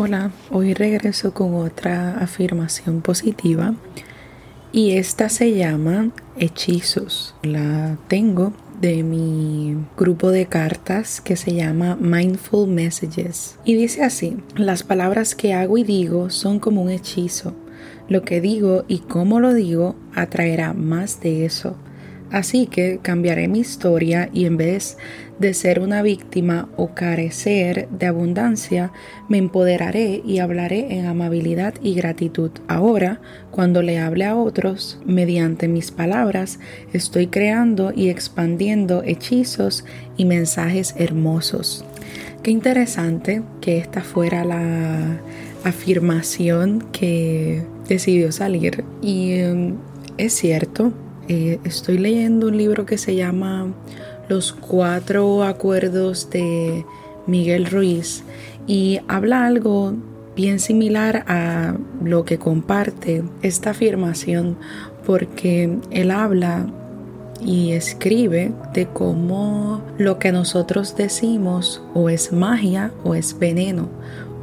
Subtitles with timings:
[0.00, 3.74] Hola, hoy regreso con otra afirmación positiva
[4.70, 7.34] y esta se llama hechizos.
[7.42, 14.36] La tengo de mi grupo de cartas que se llama Mindful Messages y dice así,
[14.54, 17.56] las palabras que hago y digo son como un hechizo.
[18.08, 21.74] Lo que digo y cómo lo digo atraerá más de eso.
[22.30, 24.98] Así que cambiaré mi historia y en vez
[25.38, 28.92] de ser una víctima o carecer de abundancia,
[29.28, 32.50] me empoderaré y hablaré en amabilidad y gratitud.
[32.66, 36.58] Ahora, cuando le hable a otros, mediante mis palabras,
[36.92, 39.84] estoy creando y expandiendo hechizos
[40.16, 41.84] y mensajes hermosos.
[42.42, 45.20] Qué interesante que esta fuera la
[45.64, 48.84] afirmación que decidió salir.
[49.02, 49.76] Y em,
[50.18, 50.92] es cierto,
[51.28, 53.72] eh, estoy leyendo un libro que se llama
[54.28, 56.84] Los cuatro acuerdos de
[57.26, 58.24] Miguel Ruiz
[58.66, 59.94] y habla algo
[60.34, 64.56] bien similar a lo que comparte esta afirmación
[65.04, 66.66] porque él habla
[67.40, 73.88] y escribe de cómo lo que nosotros decimos o es magia o es veneno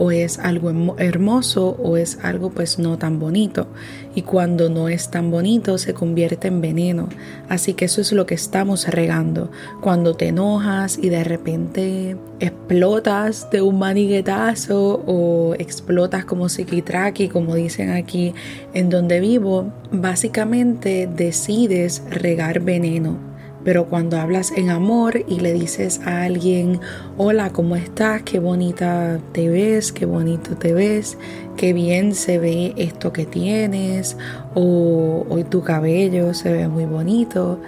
[0.00, 3.66] o es algo hermoso o es algo pues no tan bonito.
[4.14, 7.10] Y cuando no es tan bonito se convierte en veneno.
[7.50, 9.50] Así que eso es lo que estamos regando.
[9.82, 17.54] Cuando te enojas y de repente explotas de un maniguetazo o explotas como psiquitraqui, como
[17.54, 18.32] dicen aquí
[18.72, 23.29] en donde vivo, básicamente decides regar veneno
[23.64, 26.80] pero cuando hablas en amor y le dices a alguien,
[27.18, 28.22] hola, ¿cómo estás?
[28.22, 31.18] Qué bonita te ves, qué bonito te ves,
[31.56, 34.16] qué bien se ve esto que tienes,
[34.54, 37.60] o hoy tu cabello se ve muy bonito,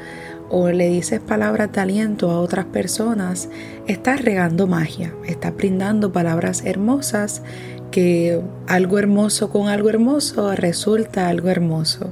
[0.51, 3.49] o le dices palabras de aliento a otras personas,
[3.87, 7.43] estás regando magia, estás brindando palabras hermosas
[7.91, 12.11] que algo hermoso con algo hermoso resulta algo hermoso.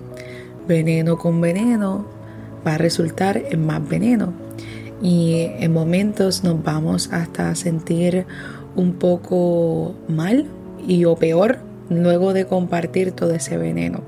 [0.68, 2.19] Veneno con veneno
[2.66, 4.32] va a resultar en más veneno
[5.02, 8.26] y en momentos nos vamos hasta sentir
[8.76, 10.46] un poco mal
[10.86, 14.00] y o peor luego de compartir todo ese veneno.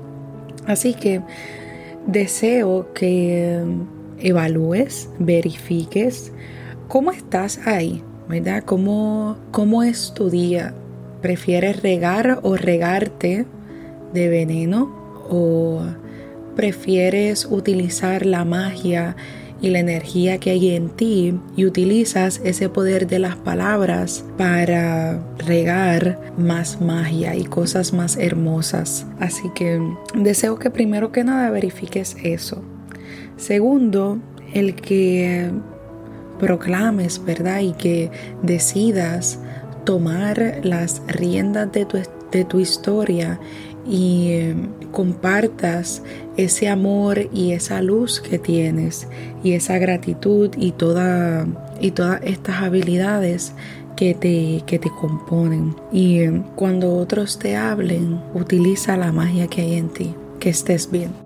[0.65, 1.21] Así que
[2.07, 3.63] deseo que
[4.19, 6.31] evalúes, verifiques
[6.87, 8.63] cómo estás ahí, ¿verdad?
[8.63, 10.73] ¿Cómo, cómo es tu día?
[11.21, 13.45] ¿Prefieres regar o regarte
[14.13, 14.93] de veneno
[15.29, 15.81] o
[16.55, 19.15] prefieres utilizar la magia
[19.63, 25.23] y la energía que hay en ti y utilizas ese poder de las palabras para
[25.37, 29.05] regar más magia y cosas más hermosas.
[29.21, 29.81] Así que
[30.15, 32.61] deseo que primero que nada verifiques eso.
[33.37, 34.19] Segundo,
[34.53, 35.49] el que
[36.39, 37.61] proclames, ¿verdad?
[37.61, 39.39] Y que decidas
[39.85, 41.99] tomar las riendas de tu,
[42.31, 43.39] de tu historia
[43.87, 46.01] y em, compartas
[46.37, 49.07] ese amor y esa luz que tienes
[49.43, 51.45] y esa gratitud y, toda,
[51.79, 53.53] y todas estas habilidades
[53.95, 55.75] que te, que te componen.
[55.91, 60.15] Y em, cuando otros te hablen, utiliza la magia que hay en ti.
[60.39, 61.22] Que estés bien.